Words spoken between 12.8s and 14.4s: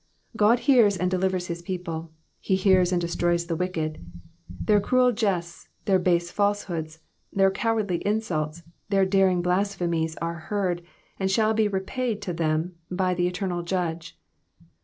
by the eternal Judge.